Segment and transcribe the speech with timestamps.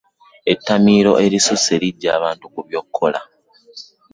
[0.53, 3.21] Ettamiiro erisusse lijja abantu ku byokulya.